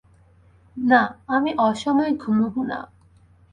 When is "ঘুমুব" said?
2.17-2.55